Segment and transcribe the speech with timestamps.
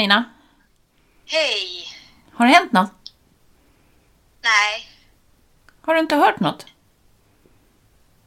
[0.00, 0.24] Nina!
[1.26, 1.86] Hej!
[2.32, 2.92] Har det hänt något?
[4.42, 4.86] Nej.
[5.80, 6.66] Har du inte hört något?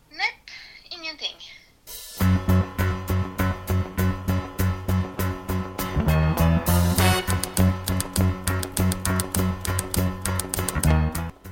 [0.09, 0.43] Nej,
[0.89, 1.35] ingenting.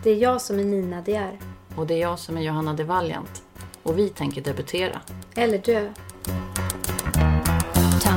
[0.04, 1.40] Det är jag som är Nina De är.
[1.76, 3.44] Och det är jag som är Johanna de Valiant.
[3.84, 5.02] Och vi tänker debutera.
[5.36, 5.94] Eller dö.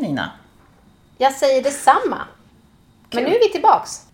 [0.00, 0.30] Nina.
[1.18, 2.18] Jag säger detsamma.
[3.12, 4.06] Men nu är vi tillbaks.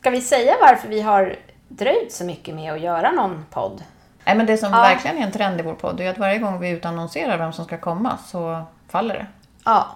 [0.00, 1.36] Ska vi säga varför vi har
[1.68, 3.82] dröjt så mycket med att göra någon podd?
[4.24, 4.78] Nej, men det som Ja.
[4.80, 7.64] verkligen är en trend i vår podd är att varje gång vi utannonserar vem som
[7.64, 9.26] ska komma så faller det.
[9.64, 9.86] Ja,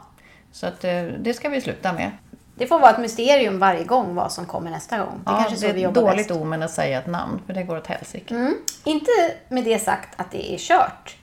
[0.53, 2.11] Så att, eh, det ska vi sluta med.
[2.55, 5.21] det får vara ett mysterium varje gång vad som kommer nästa gång.
[5.25, 6.41] Det Ja, kanske är det vi är jobbar dåligt bäst.
[6.41, 8.35] omen att säga ett namn, för det går åt helsike.
[8.35, 8.55] Mm.
[8.85, 9.11] Inte
[9.49, 11.17] med det sagt att det är kört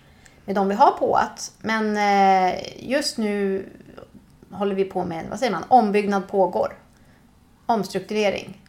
[0.45, 1.51] med de vi har påat.
[1.59, 2.55] Men eh,
[2.89, 3.65] just nu
[4.51, 6.73] håller vi på med, vad säger man, ombyggnad pågår.
[7.65, 8.61] Omstrukturering.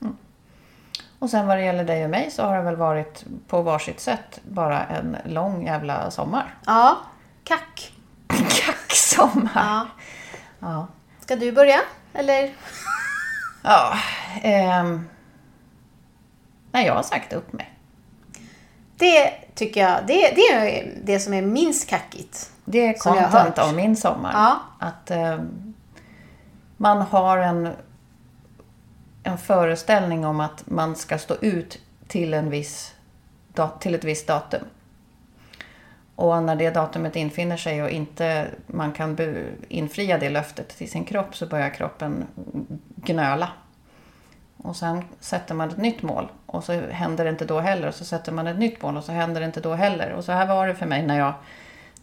[1.19, 4.01] Och sen vad det gäller dig och mig så har det väl varit på varsitt
[4.01, 6.55] sätt bara en lång jävla sommar.
[6.67, 6.99] Ja,
[7.45, 7.93] kack.
[8.67, 9.51] Kacksommar!
[9.55, 9.87] Ja.
[10.61, 10.87] Ja.
[11.21, 11.81] Ska du börja?
[12.13, 12.55] Eller?
[13.63, 13.95] ja
[14.43, 15.09] ehm.
[16.73, 17.75] Nej, jag har sagt upp mig.
[18.97, 22.53] Det tycker jag, det, det är det som är minst kackigt.
[22.65, 24.33] Det är content av min sommar.
[24.33, 24.61] Ja.
[24.79, 25.39] Att eh,
[26.81, 27.69] man har en,
[29.23, 32.95] en föreställning om att man ska stå ut till, en viss,
[33.81, 34.63] till ett visst datum.
[36.15, 39.19] Och när det datumet infinner sig och inte man kan
[39.69, 42.27] infria det löftet till sin kropp så börjar kroppen
[42.97, 43.51] gnöla.
[44.57, 47.89] Och sen sätter man ett nytt mål och så händer det inte då heller.
[47.89, 50.13] Och så sätter man ett nytt mål och så händer det inte då heller.
[50.13, 51.35] Och så här var det för mig när jag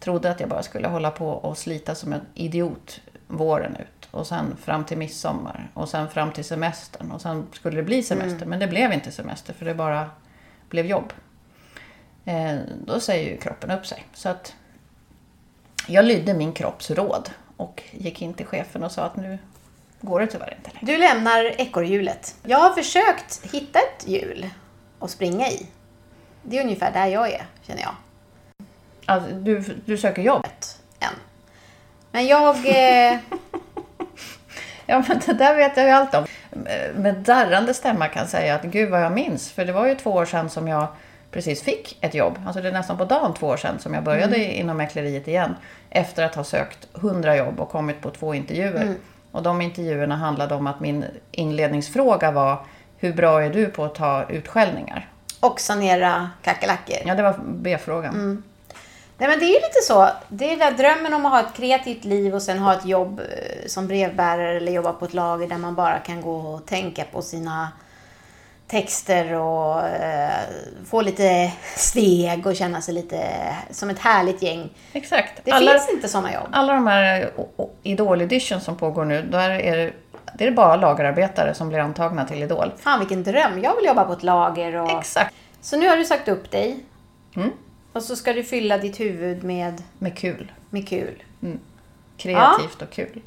[0.00, 4.08] trodde att jag bara skulle hålla på och slita som en idiot våren ut.
[4.10, 5.70] Och sen fram till midsommar.
[5.74, 7.10] Och sen fram till semestern.
[7.10, 8.46] Och sen skulle det bli semester.
[8.46, 10.10] Men det blev inte semester för det bara
[10.68, 11.12] blev jobb.
[12.24, 14.06] Eh, då säger ju kroppen upp sig.
[14.14, 14.54] Så att
[15.86, 17.30] jag lydde min kropps råd.
[17.56, 19.38] Och gick in till chefen och sa att nu
[20.00, 20.92] går det tyvärr inte längre.
[20.92, 22.36] Du lämnar ekorrhjulet.
[22.42, 24.50] Jag har försökt hitta ett hjul
[24.98, 25.66] att springa i.
[26.42, 27.94] Det är ungefär där jag är, känner jag.
[29.06, 30.46] Alltså, du, du söker jobb.
[31.00, 31.14] Än.
[32.16, 32.56] Men jag...
[32.56, 33.18] Eh,
[34.88, 36.24] Ja, men det där vet jag ju allt om.
[36.94, 39.52] Med darrande stämma kan jag säga att gud vad jag minns.
[39.52, 40.86] För det var ju två år sedan som jag
[41.30, 42.38] precis fick ett jobb.
[42.46, 45.56] Alltså det är nästan på dagen två år sedan som jag började inom mäkleriet igen.
[45.90, 48.94] Efter att ha sökt hundra jobb och kommit på två intervjuer.
[49.32, 52.58] Och de intervjuerna handlade om att min inledningsfråga var
[52.98, 55.08] Hur bra är du på att ta utskällningar?
[55.40, 56.96] och sanera kackerlackor.
[57.04, 58.42] Ja, det var B-frågan.
[59.18, 60.08] Nej men det är ju lite så.
[60.28, 63.20] Det är den drömmen om att ha ett kreativt liv och sen ha ett jobb
[63.20, 67.04] eh, som brevbärare eller jobba på ett lager där man bara kan gå och tänka
[67.12, 67.68] på sina
[68.68, 70.30] texter och eh,
[70.86, 73.26] få lite sveg och känna sig lite
[73.70, 74.68] som ett härligt gäng.
[74.92, 75.32] Exakt.
[75.44, 76.48] Det Alla- finns inte sådana jobb.
[76.52, 77.30] alla de här
[77.82, 79.92] Idol-edition som pågår nu, där är det,
[80.38, 82.72] det är bara lagerarbetare som blir antagna till Idol.
[82.78, 83.62] Fan vilken dröm.
[83.62, 84.90] Jag vill jobba på ett lager och...
[84.98, 85.34] Exakt.
[85.60, 86.78] Så nu har du sagt upp dig.
[87.36, 87.50] Mm.
[87.96, 90.52] Och så ska du fylla ditt huvud med, Med kul.
[90.70, 91.22] med kul.
[92.16, 93.20] Kreativt och kul.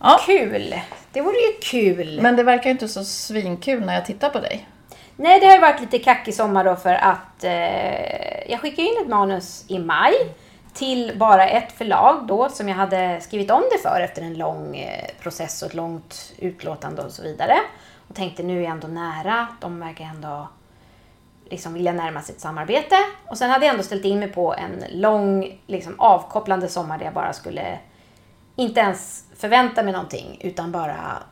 [0.00, 0.74] Ja, Kul!
[1.12, 2.20] Det vore ju kul.
[2.22, 4.68] men det verkar inte så svinkul när jag tittar på dig.
[5.16, 9.02] Nej, det har ju varit lite kackig sommar då för att eh, jag skickade in
[9.02, 10.14] ett manus i maj
[10.74, 14.76] till bara ett förlag då som jag hade skrivit om det för efter en lång
[14.76, 17.56] eh, process och ett långt utlåtande och så vidare.
[18.08, 20.48] Och tänkte nu är jag ändå nära, de verkar ändå
[21.52, 22.96] liksom vilja närma sig ett samarbete.
[23.26, 27.04] Och sen hade jag ändå ställt in mig på en lång liksom avkopplande sommar där
[27.04, 27.78] jag bara skulle
[28.56, 31.22] inte ens förvänta mig någonting utan bara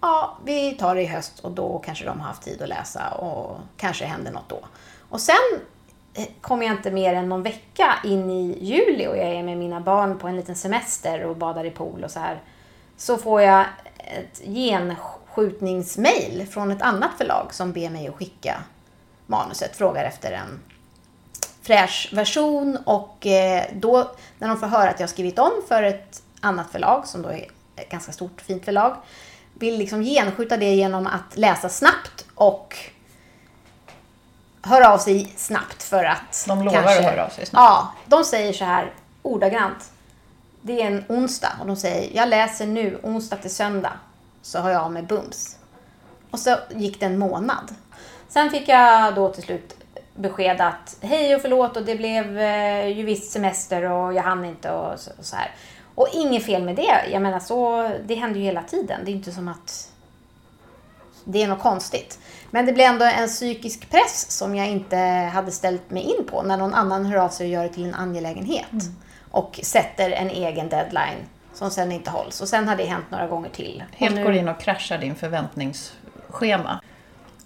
[0.00, 3.10] ja, vi tar det i höst och då kanske de har haft tid att läsa
[3.10, 4.60] och kanske händer något då.
[5.08, 5.60] Och sen
[6.14, 9.58] eh, kom jag inte mer än någon vecka in i juli och jag är med
[9.58, 12.40] mina barn på en liten semester och badar i pool och så här.
[12.96, 13.64] Så får jag
[13.96, 18.60] ett genskjutningsmail från ett annat förlag som ber mig att skicka
[19.30, 20.60] manuset, frågar efter en
[21.62, 25.82] fräsch version och eh, då när de får höra att jag har skrivit om för
[25.82, 27.46] ett annat förlag som då är
[27.76, 28.96] ett ganska stort fint förlag
[29.54, 32.76] vill liksom genskjuta det genom att läsa snabbt och
[34.62, 37.64] höra av sig snabbt för att De lovar att höra av sig snabbt.
[37.64, 38.92] Ja, de säger så här
[39.22, 39.92] ordagrant.
[40.62, 43.92] Det är en onsdag och de säger jag läser nu onsdag till söndag
[44.42, 45.56] så har jag av mig bums.
[46.30, 47.74] Och så gick det en månad.
[48.30, 49.76] Sen fick jag då till slut
[50.14, 54.44] besked att hej och förlåt och det blev eh, ju visst semester och jag hann
[54.44, 55.50] inte och så, och så här.
[55.94, 57.10] Och inget fel med det.
[57.12, 59.00] Jag menar så, det händer ju hela tiden.
[59.04, 59.90] Det är inte som att
[61.24, 62.18] det är något konstigt.
[62.50, 64.96] Men det blir ändå en psykisk press som jag inte
[65.34, 67.84] hade ställt mig in på när någon annan hör av sig och gör det till
[67.84, 68.66] en angelägenhet.
[69.30, 71.18] Och sätter en egen deadline
[71.54, 72.40] som sen inte hålls.
[72.40, 73.84] Och sen har det hänt några gånger till.
[73.92, 76.80] Helt nu- går in och kraschar din förväntningsschema.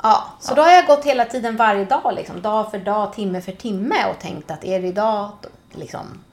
[0.06, 3.40] Ja, så då har jag gått hela tiden varje dag, liksom, dag för dag, timme
[3.40, 5.28] för timme och tänkt att är det idag
[5.72, 6.24] liksom,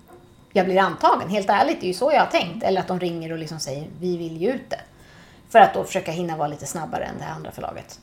[0.53, 1.29] jag blir antagen?
[1.29, 2.63] Helt ärligt, det är ju så jag har tänkt.
[2.63, 4.79] Eller att de ringer och liksom säger vi vill ge ut det.
[5.49, 7.99] För att då försöka hinna vara lite snabbare än det här andra förlaget.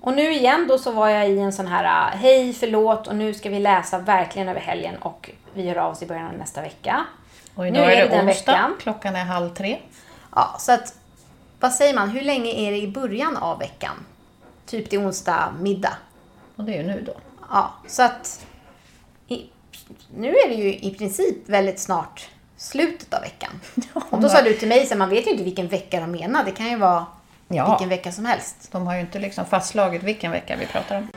[0.00, 3.16] Och nu igen då så var jag i en sån här äh, hej förlåt och
[3.16, 6.32] nu ska vi läsa verkligen över helgen och vi hör av oss i början av
[6.34, 7.04] nästa vecka.
[7.54, 8.76] Och Nu idag är är det det den onsdag, veckan.
[8.80, 9.78] klockan är halv tre.
[10.34, 10.94] Ja, så att
[11.60, 13.94] vad säger man, hur länge är det i början av veckan?
[14.66, 15.96] Typ till onsdag middag.
[16.56, 17.12] Och det är ju nu då.
[17.50, 18.46] Ja, så att
[19.28, 19.46] i,
[20.16, 23.60] nu är det ju i princip väldigt snart slutet av veckan.
[24.10, 26.44] Och då sa du till mig, så man vet ju inte vilken vecka de menar.
[26.44, 27.06] Det kan ju vara
[27.48, 27.68] Ja.
[27.70, 28.68] vilken vecka som helst.
[28.72, 31.08] De har ju inte liksom fastslagit vilken vecka vi pratar om.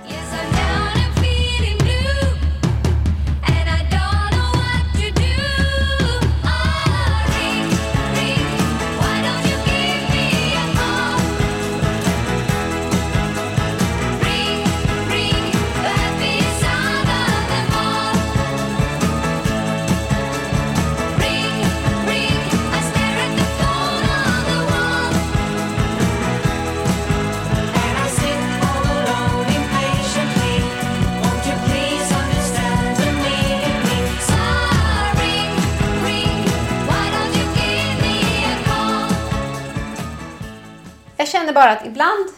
[41.57, 42.29] Bara att ibland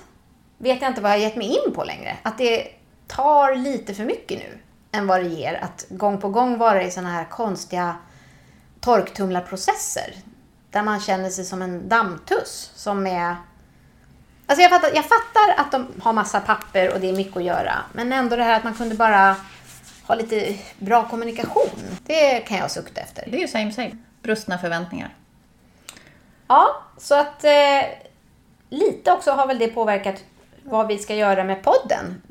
[0.57, 2.17] vet jag inte vad jag har gett mig in på längre.
[2.23, 2.67] Att det
[3.07, 4.59] tar lite för mycket nu
[4.91, 5.63] än vad det ger.
[5.63, 7.95] Att gång på gång vara i såna här konstiga
[8.79, 10.15] torktumlarprocesser.
[10.71, 13.35] Där man känner sig som en dammtuss som är...
[14.47, 17.43] Alltså jag fattar, jag fattar att de har massa papper och det är mycket att
[17.43, 17.73] göra.
[17.93, 19.35] Men ändå det här att man kunde bara
[20.07, 21.97] ha lite bra kommunikation.
[22.05, 23.27] Det kan jag sukta efter.
[23.31, 23.97] Det är ju same same.
[24.21, 25.15] Brustna förväntningar.
[26.47, 28.08] Ja, så att eh,
[28.69, 30.23] lite också har väl det påverkat
[30.63, 32.21] vad vi ska göra med podden.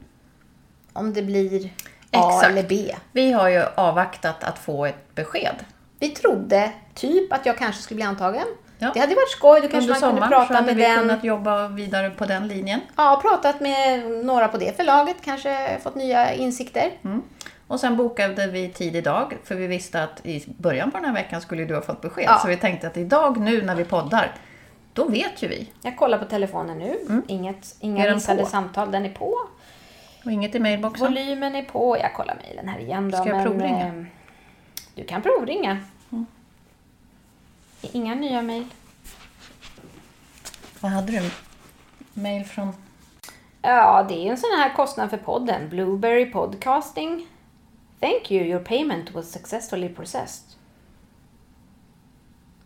[0.93, 1.67] Om det blir
[2.11, 2.47] A Exakt.
[2.51, 2.95] eller B.
[3.13, 5.55] Vi har ju avvaktat att få ett besked.
[5.99, 8.47] Vi trodde typ att jag kanske skulle bli antagen.
[8.79, 8.91] Ja.
[8.95, 9.61] Det hade varit skoj.
[9.61, 10.99] Då kanske Under man kunde prata med vi den.
[10.99, 12.81] kunnat jobba vidare på den linjen.
[12.97, 15.17] Ja, pratat med några på det förlaget.
[15.25, 16.91] Kanske fått nya insikter.
[17.67, 21.15] Och sen bokade vi tid idag, för vi visste att i början på den här
[21.15, 22.25] veckan skulle du ha fått besked.
[22.27, 22.39] Ja.
[22.39, 24.35] Så vi tänkte att idag, nu när vi poddar,
[24.99, 25.71] då vet ju vi.
[25.83, 27.23] Jag kollar på telefonen nu.
[27.29, 28.91] Inget, Är inga missade samtal.
[28.91, 29.35] Den är på.
[30.25, 31.07] Och inget i mailboxen.
[31.07, 31.99] Volymen är på.
[31.99, 33.17] Jag kollar mejlen här igen då.
[33.19, 33.87] Ska jag men, provringa?
[33.87, 34.05] eh,
[34.95, 35.79] Du kan provringa.
[37.81, 38.65] Inga nya mejl.
[40.81, 41.31] Vad hade du?
[42.15, 42.73] Mail från...
[43.63, 45.69] Ja, det är en sån här kostnad för podden.
[45.69, 47.27] Blueberry Podcasting.
[48.01, 50.48] Thank you, your payment was successfully processed.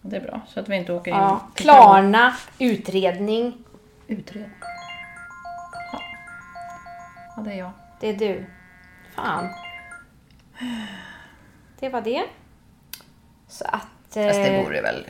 [0.02, 3.54] Det är bra, så att vi inte åker in Ja, till Klarna, utredning.
[4.06, 4.50] Utred.
[5.92, 6.00] Ja.
[7.36, 7.70] ja, det är jag.
[8.00, 8.46] Det är du.
[9.14, 9.48] Fan.
[11.80, 12.22] Det var det.
[13.48, 13.82] Så att...
[14.02, 15.06] Fast det eh, vore väl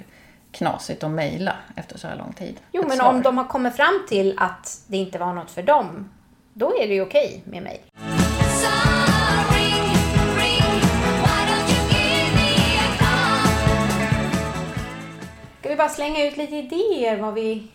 [0.52, 2.60] knasigt att mejla efter så här lång tid.
[2.72, 3.08] Jo, Ett men svar.
[3.08, 6.10] om de har kommit fram till att det inte var något för dem,
[6.52, 7.84] då är det ju okej med mig.
[15.72, 17.66] Vi bara slänga ut lite idéer vad vi,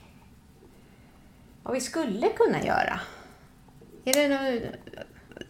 [1.63, 2.99] vad vi skulle kunna göra?
[4.05, 4.71] Är det nu...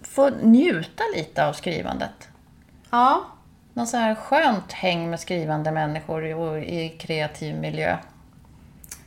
[0.01, 2.27] Få njuta lite av skrivandet.
[2.89, 3.25] Ja,
[3.77, 6.32] Någon så här skönt häng med skrivande människor i,
[6.84, 7.98] i kreativ miljö.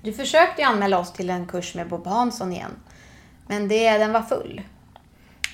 [0.03, 2.77] du försökte ju anmäla oss till en kurs med Bob Hansson igen.
[3.47, 4.63] Men det, den var full.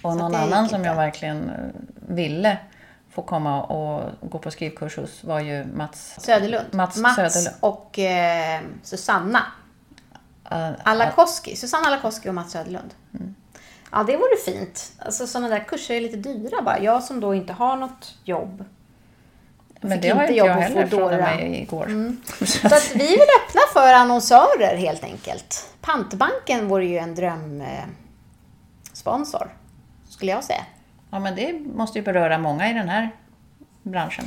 [0.03, 1.57] Och Så någon annan som jag verkligen eh,
[2.09, 2.59] ville
[3.17, 6.75] få komma och gå på skrivkurs hos var ju Mats Söderlund.
[6.75, 7.49] Mats, Söderlund.
[7.61, 9.43] och eh, Susanna
[10.51, 11.57] Eh, Alakoski.
[11.57, 12.95] Susanna Alakoski och Mats Söderlund.
[13.11, 13.19] Ja,
[13.93, 14.93] Ja, det vore fint.
[14.99, 16.81] Alltså sådana där kurser är lite dyra bara.
[16.81, 18.65] Jag som då inte har något jobb.
[19.81, 21.17] Men fick det har inte jag heller Foodora.
[21.17, 22.17] mig igår.
[22.47, 25.69] Så att vi vill öppna för annonsörer helt enkelt.
[25.81, 29.55] Pantbanken vore ju en drömsponsor,
[30.09, 30.65] skulle jag säga.
[31.11, 33.11] Ja, men det måste ju beröra många i den här
[33.83, 34.25] branschen.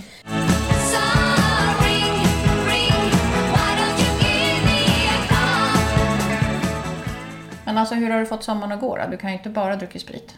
[7.65, 9.03] Men alltså hur har du fått sommaren att gå då?
[9.11, 10.37] Du kan ju inte bara dricka sprit.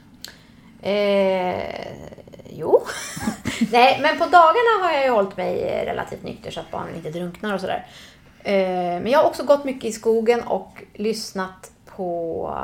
[0.82, 1.54] Eh,
[2.50, 2.82] jo.
[3.72, 7.10] Nej, men på dagarna har jag ju hållit mig relativt nykter så att barnen inte
[7.10, 7.86] drunknar och sådär.
[8.44, 8.54] Eh,
[9.02, 12.58] men jag har också gått mycket i skogen och lyssnat på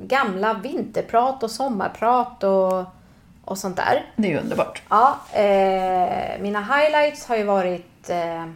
[0.00, 2.84] gamla vinterprat och sommarprat och,
[3.44, 4.06] och sånt där.
[4.16, 4.82] Det är ju underbart.
[4.88, 8.46] Ja, eh, mina highlights har ju varit eh,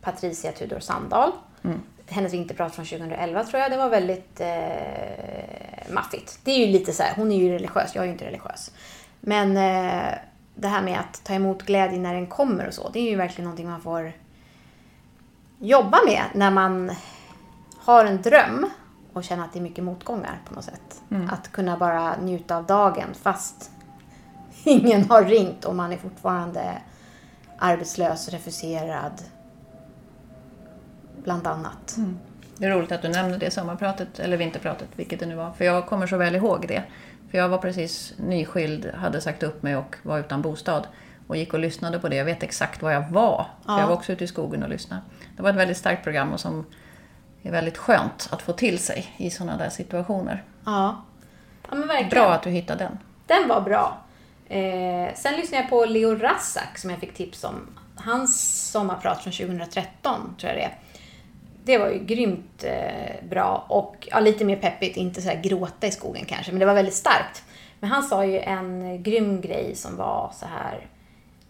[0.00, 1.32] Patricia Tudor Sandahl.
[2.10, 3.70] Hennes vinterprat från 2011 tror jag.
[3.70, 6.38] Det var väldigt eh, maffigt.
[6.44, 8.70] Det är ju lite så här, hon är ju religiös, jag är ju inte religiös.
[9.20, 10.14] Men eh,
[10.54, 13.16] det här med att ta emot glädje när den kommer och så, det är ju
[13.16, 14.12] verkligen någonting man får
[15.58, 16.92] jobba med när man
[17.78, 18.70] har en dröm
[19.12, 21.02] och känner att det är mycket motgångar på något sätt.
[21.30, 23.70] Att kunna bara njuta av dagen fast
[24.64, 26.78] ingen har ringt och man är fortfarande
[27.58, 29.22] arbetslös, refuserad,
[31.24, 31.96] bland annat.
[32.56, 35.50] Det är roligt att du nämnde det sommarpratet, eller vinterpratet, vilket det nu var.
[35.52, 36.82] För jag kommer så väl ihåg det.
[37.30, 40.86] För jag var precis nyskild, hade sagt upp mig och var utan bostad.
[41.26, 42.16] Och gick och lyssnade på det.
[42.16, 43.46] Jag vet exakt var jag var.
[43.64, 43.80] För Ja.
[43.80, 45.02] jag var också ute i skogen och lyssnade.
[45.36, 46.66] Det var ett väldigt starkt program och som
[47.42, 50.44] är väldigt skönt att få till sig i sådana där situationer.
[50.64, 51.02] Ja.
[51.70, 52.10] ja men verkligen.
[52.10, 52.98] Bra att du hittade den.
[53.26, 53.98] Den var bra.
[54.48, 57.66] Eh, sen lyssnade jag på Leo Rassak som jag fick tips om.
[57.96, 60.78] Hans sommarprat från 2013 tror jag det är.
[61.64, 65.86] Det var ju grymt eh, bra och ja, lite mer peppigt, inte så här gråta
[65.86, 67.44] i skogen kanske, men det var väldigt starkt.
[67.80, 70.86] Men han sa ju en grym grej som var så här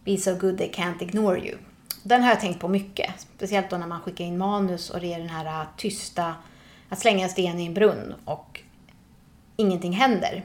[0.05, 1.59] Be so good they can't ignore you.
[2.03, 3.11] Den har jag tänkt på mycket.
[3.37, 6.35] Speciellt då när man skickar in manus och det är den här eh, tysta,
[6.89, 8.61] att slänga en sten i en brunn och
[9.57, 10.45] ingenting händer.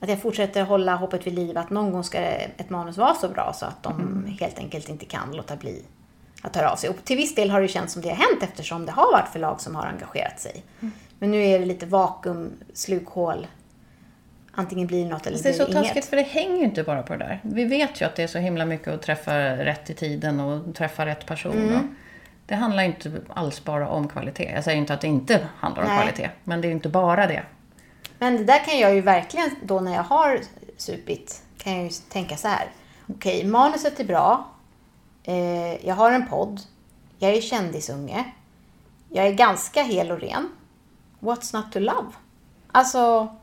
[0.00, 3.28] Att jag fortsätter hålla hoppet vid liv att någon gång ska ett manus vara så
[3.28, 5.82] bra så att de helt enkelt inte kan låta bli
[6.42, 6.90] att höra av sig.
[6.90, 9.28] Och till viss del har det känts som det har hänt eftersom det har varit
[9.32, 10.62] förlag som har engagerat sig.
[11.18, 13.46] Men nu är det lite vakuum, slukhål.
[14.52, 15.84] Antingen blir det något eller Det är blir så det inget.
[15.84, 17.40] taskigt för det hänger ju inte bara på det där.
[17.42, 20.74] Vi vet ju att det är så himla mycket att träffa rätt i tiden och
[20.74, 21.52] träffa rätt person.
[21.68, 21.96] Mm.
[22.46, 24.52] Det handlar inte alls bara om kvalitet.
[24.54, 25.98] Jag säger inte att det inte handlar om Nej.
[25.98, 26.30] kvalitet.
[26.44, 27.42] Men det är inte bara det.
[28.18, 30.40] Men det där kan jag ju verkligen, då när jag har
[30.76, 32.70] supit, kan jag ju tänka så här.
[33.08, 34.48] Okej, manuset är bra.
[35.24, 36.60] Eh, jag har en podd.
[37.18, 38.32] Jag är kändisunge.
[39.08, 40.48] Jag är ganska hel och ren.
[41.20, 42.12] What's not to love?
[42.72, 43.34] Alltså,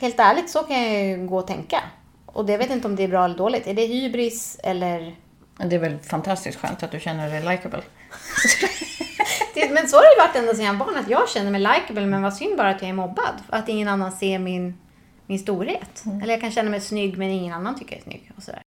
[0.00, 1.82] helt ärligt så kan jag ju gå och tänka.
[2.26, 3.66] Och det vet inte om det är bra eller dåligt.
[3.66, 5.16] Är det hybris eller...
[5.56, 7.82] Det är väl fantastiskt skönt att du känner dig likable.
[9.70, 12.06] Men så har det varit ända sedan jag var barn, att jag känner mig likable,
[12.06, 13.34] men vad synd bara att jag är mobbad.
[13.48, 14.78] Att ingen annan ser min,
[15.26, 16.04] min storhet.
[16.22, 18.32] Eller jag kan känna mig snygg, men ingen annan tycker jag är snygg.
[18.36, 18.62] Och sådär.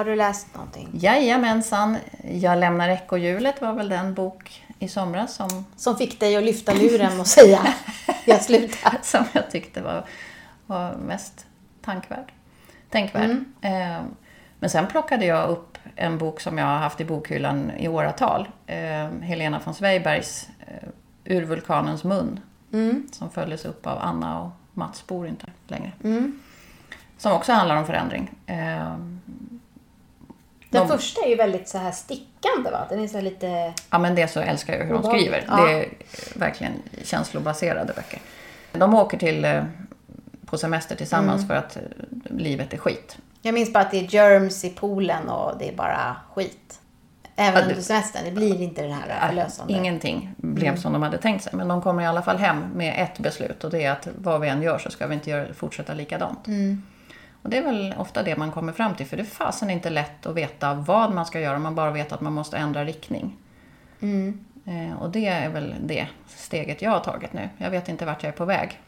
[0.00, 0.88] Har du läst någonting?
[0.92, 1.96] Jajamensan.
[2.30, 6.72] Jag lämnar ekorrhjulet var väl den bok i somras som, Som fick dig att lyfta
[6.74, 7.74] luren och säga
[8.24, 8.98] jag slutar.
[9.02, 10.04] som jag tyckte var,
[10.66, 11.46] var mest
[11.84, 12.32] tankvärd.
[12.90, 13.30] tänkvärd.
[13.60, 14.00] Eh,
[14.58, 18.48] Men sen plockade jag upp en bok som jag har haft i bokhyllan i åratal.
[18.66, 20.88] Eh, Helena von Zweibergs eh,
[21.24, 22.40] Ur vulkanens mun.
[23.12, 25.92] Som följdes upp av Anna och Mats bor inte längre.
[27.18, 28.30] Som också handlar om förändring.
[30.70, 32.86] Den De- första är ju väldigt så här stickande va?
[32.88, 33.72] Den är så lite...
[33.90, 35.44] Ja, men det så älskar jag hur de skriver.
[35.48, 35.56] Ja.
[35.66, 35.88] Det är
[36.34, 36.72] verkligen
[37.04, 38.18] känslobaserade böcker.
[38.72, 39.64] De åker till, eh,
[40.46, 41.82] på semester tillsammans för att eh,
[42.30, 43.16] livet är skit.
[43.42, 46.80] Jag minns bara att det är germs i poolen och det är bara skit.
[47.36, 48.24] Även Ja, det- under semestern.
[48.24, 49.72] Det blir inte den här förlösande.
[49.72, 51.52] Ingenting blev som de hade tänkt sig.
[51.56, 54.40] Men de kommer i alla fall hem med ett beslut och det är att vad
[54.40, 56.46] vi än gör så ska vi inte göra, fortsätta likadant.
[57.42, 59.06] Och det är väl ofta det man kommer fram till.
[59.06, 61.58] För det är fasen inte lätt att veta vad man ska göra.
[61.58, 63.36] Man bara vet att man måste ändra riktning.
[64.64, 67.48] Eh, och det är väl det steget jag har tagit nu.
[67.58, 68.80] Jag vet inte vart jag är på väg.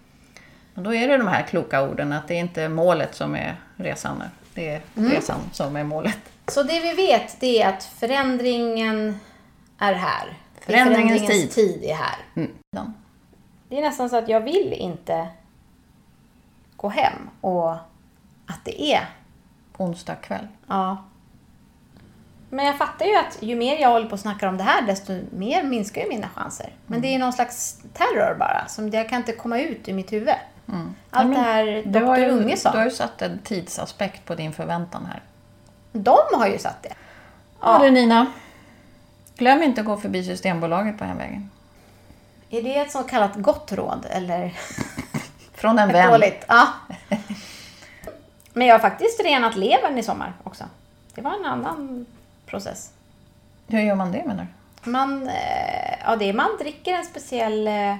[0.74, 3.56] Och då är det de här kloka orden att det är inte målet som är
[3.76, 4.22] resan.
[4.54, 6.18] Det är resan som är målet.
[6.46, 9.20] Så det vi vet det är att förändringen
[9.78, 10.38] är här.
[10.60, 12.48] Förändringens Förändringens tid är här.
[12.70, 12.86] Ja.
[13.68, 15.28] Det är nästan så att jag vill inte
[16.76, 17.76] gå hem och
[18.52, 19.06] att det är
[19.76, 20.48] Onsdag kväll.
[20.68, 21.04] Ja.
[22.50, 24.82] Men jag fattar ju att ju mer jag håller på och snackar om det här,
[24.82, 26.72] desto mer minskar ju mina chanser.
[26.86, 30.12] Men det är någon slags terror bara, som jag kan inte komma ut ur mitt
[30.12, 30.34] huvud.
[31.10, 32.22] Allt Nej, det här Dr.
[32.22, 35.22] ju, Unge du har sa, ju satt en tidsaspekt på din förväntan här.
[35.92, 36.94] de har ju satt det.
[37.60, 38.26] Ja du Nina.
[39.36, 41.50] Glöm inte att gå förbi Systembolaget på hemvägen.
[42.50, 44.52] Är det ett så kallat gott råd eller
[45.54, 46.10] Från en vän.
[46.10, 46.44] dåligt?
[46.48, 46.68] Ja.
[48.52, 50.64] Men jag har faktiskt renat levern i sommar också.
[51.14, 52.06] Det var en annan
[52.46, 52.92] process.
[53.66, 54.46] Hur gör man det menar
[54.84, 54.90] du?
[54.90, 57.66] Man, eh, ja, det är, man dricker en speciell...
[57.66, 57.96] Eh,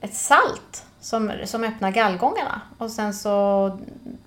[0.00, 2.60] ett salt som, som öppnar gallgångarna.
[2.78, 3.78] Och sen så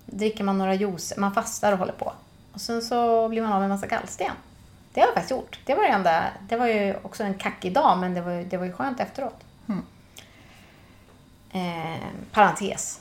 [0.06, 1.14] dricker man några juice.
[1.18, 2.14] Man fastar och håller på.
[2.54, 4.32] Och sen så blir man av med en massa gallsten.
[4.94, 5.60] Det har jag faktiskt gjort.
[5.66, 8.58] Det var, det enda, det var ju också en kackig dag, men det var, det
[8.58, 9.44] var ju skönt efteråt.
[11.54, 13.00] Eh, parentes.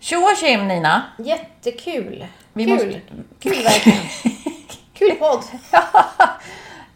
[0.00, 1.02] Tjo och tjim Nina!
[1.18, 2.26] Jättekul.
[2.52, 2.72] Vi Kul.
[2.74, 3.00] måste-
[3.40, 3.98] Kul verkligen.
[4.94, 5.44] Kul podd.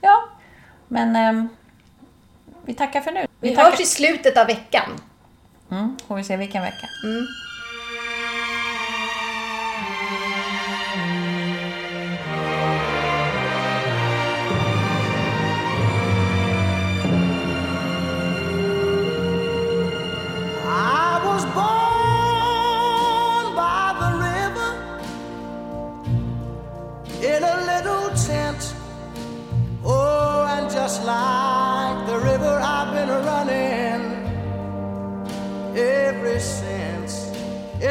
[0.00, 0.24] Ja,
[0.88, 1.48] men ehm,
[2.64, 3.26] vi tackar för nu.
[3.40, 3.70] Vi tackar.
[3.70, 5.00] hörs i slutet av veckan.
[5.70, 6.86] Mm, får vi se vilken vecka.
[7.04, 7.26] I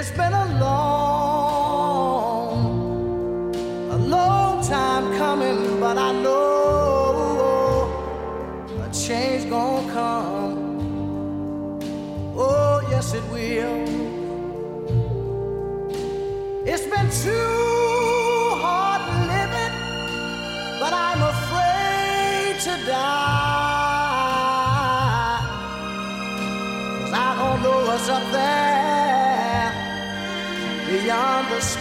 [0.04, 0.93] It's been a long,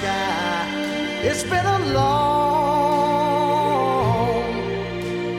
[0.03, 0.67] sky.
[1.29, 3.23] It's been a long,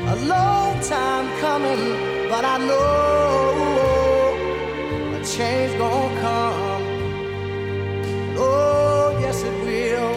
[0.07, 1.83] a long time coming,
[2.29, 3.57] but I know
[5.17, 6.83] a change gonna come.
[8.37, 10.13] Oh, yes, it will.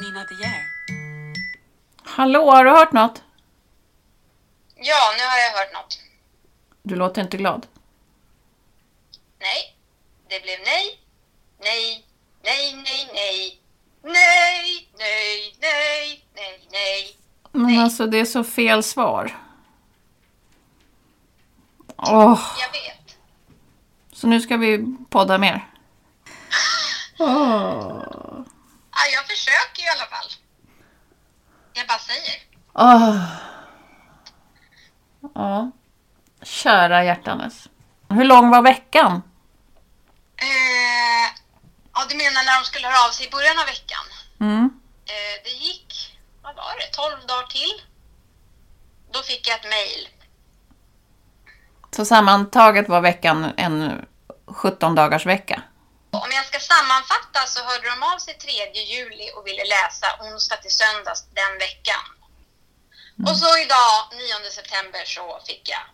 [0.00, 0.62] Nina De Geer.
[2.04, 3.22] Hallå, har du hört något?
[4.76, 5.98] Ja, nu har jag hört något.
[6.82, 7.66] Du låter inte glad.
[9.40, 9.76] Nej.
[10.28, 10.99] Det blev nej.
[11.60, 12.06] Nej.
[12.42, 13.60] Nej, nej, nej.
[14.02, 17.16] Nej, nej, nej, nej, nej.
[17.52, 19.36] Men alltså, det är så fel svar.
[21.96, 23.16] Åh, Jag vet.
[24.12, 25.66] så nu ska vi podda mer.
[27.18, 30.30] Ja, jag försöker i alla fall.
[31.72, 32.40] Jag bara säger.
[32.74, 33.24] Åh.
[35.34, 35.70] Ja.
[36.42, 37.68] Kära hjärtanes.
[38.08, 39.22] Hur lång var veckan?
[40.36, 41.39] Eh,
[42.00, 44.06] ja, du menar när de skulle höra av sig i början av veckan?
[44.40, 44.64] Mm.
[45.12, 47.82] Eh, det gick, vad var det, 12 dagar till.
[49.12, 50.08] Då fick jag ett mejl.
[51.96, 54.06] Så sammantaget var veckan en
[54.46, 55.62] 17 dagars vecka.
[56.10, 58.50] Om jag ska sammanfatta så hörde de av sig 3
[58.92, 62.04] juli och ville läsa onsdag till söndags den veckan.
[63.26, 65.84] Och så idag, 9 september, så fick jag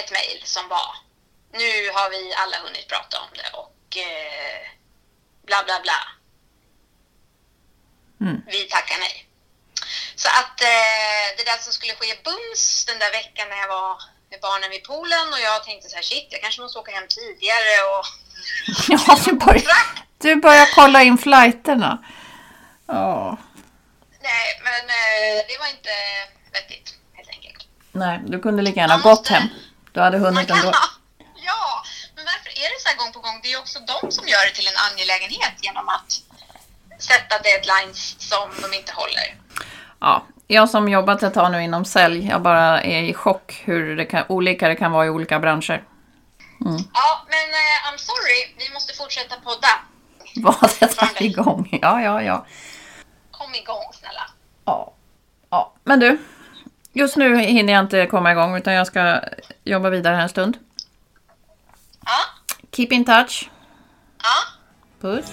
[0.00, 0.94] ett mejl som var
[1.52, 4.68] Nu har vi alla hunnit prata om det och eh,
[5.46, 5.98] bla bla bla.
[8.20, 8.42] Mm.
[8.46, 9.26] Vi tackar nej.
[10.16, 13.96] Så att eh, det där som skulle ske bums den där veckan när jag var
[14.30, 17.08] med barnen vid poolen och jag tänkte så här shit, jag kanske måste åka hem
[17.08, 18.04] tidigare och
[18.88, 19.86] Ja, du börjar,
[20.18, 22.04] du börjar kolla in flighterna.
[22.86, 23.36] Ja.
[24.22, 25.90] Nej, men eh, det var inte
[26.52, 27.66] vettigt helt enkelt.
[27.92, 29.48] Nej, du kunde lika gärna Man gått måste- hem.
[29.92, 30.72] Du hade hunnit ändå.
[32.62, 33.40] Är det så här gång på gång?
[33.42, 36.10] Det är också de som gör det till en angelägenhet genom att
[36.98, 39.26] sätta deadlines som de inte håller.
[40.00, 43.96] Ja, jag som jobbat ett tag nu inom sälj, jag bara är i chock hur
[43.96, 45.84] det kan, olika det kan vara i olika branscher.
[46.94, 48.54] Ja, men eh, I'm sorry.
[48.58, 49.68] Vi måste fortsätta podda.
[50.42, 51.78] Vadet är igång.
[51.82, 52.46] Ja, ja, ja.
[53.30, 54.30] Kom igång snälla.
[54.64, 54.92] Ja.
[55.50, 55.72] ja.
[55.84, 56.18] Men du,
[56.92, 59.20] just nu hinner jag inte komma igång utan jag ska
[59.64, 60.58] jobba vidare här en stund.
[62.04, 62.20] Ja,
[62.74, 63.50] Keep in touch.
[64.22, 64.34] ja.
[65.00, 65.32] Puss.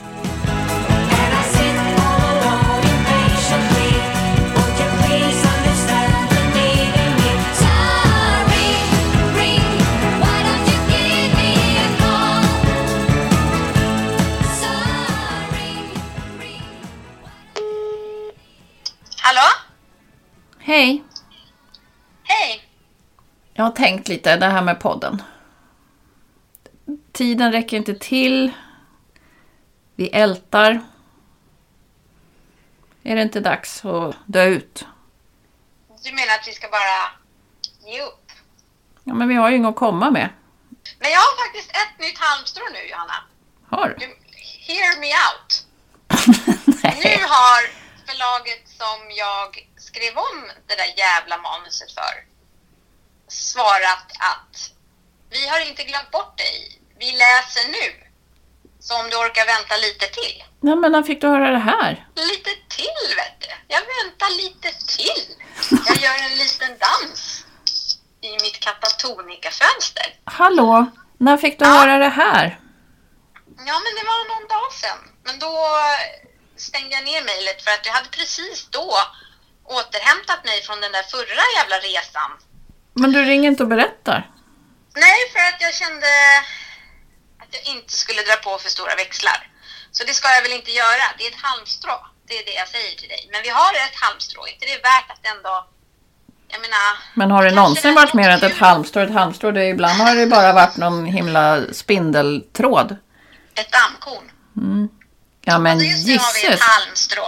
[19.24, 19.42] Hallå?
[20.60, 21.04] Hej.
[22.24, 22.64] Hej.
[23.54, 25.22] Jag har tänkt lite det här med podden.
[27.12, 28.52] Tiden räcker inte till.
[29.96, 30.82] Vi ältar.
[33.04, 34.86] Är det inte dags att dö ut?
[36.04, 37.12] Du menar att vi ska bara
[37.92, 38.32] ge upp?
[39.04, 40.30] Ja, men vi har ju inget att komma med.
[41.00, 43.24] Men jag har faktiskt ett nytt halmstrå nu, Johanna.
[43.70, 44.06] Har du?
[44.68, 45.66] Hear me out.
[46.84, 47.62] Nu har
[48.08, 52.32] förlaget som jag skrev om det där jävla manuset för
[53.28, 54.72] svarat att
[55.30, 56.81] vi har inte glömt bort dig.
[57.04, 57.88] Vi läser nu.
[58.80, 60.36] Så om du orkar vänta lite till.
[60.60, 61.92] Nej, men när fick du höra det här?
[62.16, 63.48] Lite till vet du.
[63.76, 65.24] Jag väntar lite till.
[65.88, 67.46] Jag gör en liten dans
[68.22, 70.08] i mitt katatonika-fönster.
[70.26, 70.86] Hallå?
[71.18, 71.72] När fick du Ja.
[71.72, 72.60] höra det här?
[73.70, 75.00] Ja, men det var någon dag sedan.
[75.24, 75.54] Men då
[76.58, 78.88] stängde jag ner mejlet för att jag hade precis då
[79.64, 82.32] återhämtat mig från den där förra jävla resan.
[82.94, 84.30] Men du ringer inte och berättar?
[84.96, 86.08] Nej, för att jag kände
[87.58, 89.48] jag inte skulle dra på för stora växlar.
[89.92, 91.06] Så det ska jag väl inte göra.
[91.18, 91.98] Det är ett halmstrå.
[92.28, 93.30] Det är det jag säger till dig.
[93.32, 94.48] Men vi har ett halmstrå.
[94.48, 95.68] inte det är värt att ändå...
[96.48, 96.98] Jag menar...
[97.14, 99.02] Men har det kanske någonsin varit mer än ett halmstrå?
[99.02, 102.98] Ett halmstrå, det är, ibland har det bara varit någon himla spindeltråd.
[103.56, 104.32] Ett dammkorn.
[105.42, 107.26] Ja, men Och just nu har vi ett halmstrå.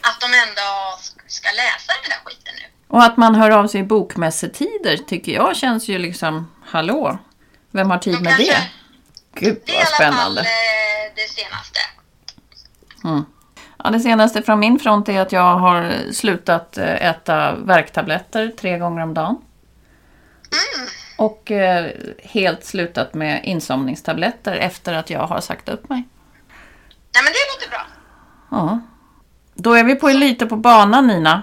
[0.00, 2.66] Att de ändå ska läsa den där skiten nu.
[2.88, 7.18] Och att man hör av sig i bokmässetider tycker jag känns ju liksom, hallå,
[7.70, 8.70] vem har tid De med det?
[9.40, 10.40] Gud Det är i vad alla fall spännande.
[10.40, 10.46] eh,
[11.14, 11.80] det senaste.
[13.84, 18.78] Ja, det senaste från min front är att jag har slutat eh, äta värktabletter tre
[18.78, 19.36] gånger om dagen.
[20.76, 20.88] Mm.
[21.18, 21.90] Och eh,
[22.22, 26.08] helt slutat med insomningstabletter efter att jag har sagt upp mig.
[27.14, 27.86] Nej men det låter bra.
[28.50, 28.80] Ja.
[29.54, 31.42] Då är vi på lite på banan Nina.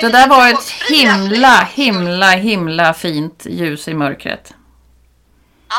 [0.00, 4.54] Det där var ett himla, himla, himla fint ljus i mörkret.
[5.68, 5.74] Ja.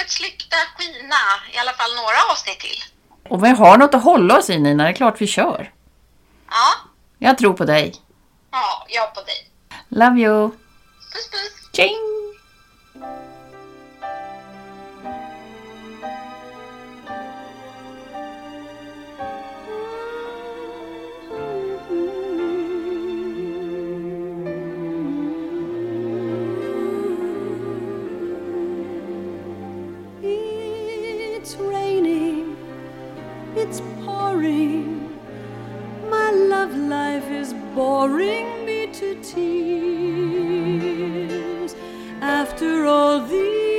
[0.00, 1.16] Så låt hoppets lykta skina
[1.52, 2.82] i alla fall några avsnitt till.
[3.28, 5.72] Och vi har något att hålla oss i Nina, det är klart vi kör.
[6.50, 6.72] Ja.
[7.18, 7.94] Jag tror på dig.
[8.50, 9.50] Ja, jag på dig.
[9.88, 10.50] Love you.
[11.12, 11.70] Puss puss.
[11.72, 12.29] Tjing!
[34.30, 35.18] It's pouring.
[36.08, 39.40] My love life is boring me to tears.
[42.20, 43.69] After all these